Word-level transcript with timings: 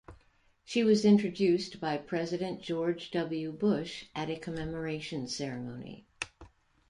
She 0.65 0.83
was 0.83 1.05
introduced 1.05 1.79
by 1.79 1.97
President 1.97 2.59
George 2.63 3.11
W. 3.11 3.51
Bush 3.51 4.05
at 4.15 4.31
a 4.31 4.35
commemoration 4.35 5.27
ceremony. 5.27 6.07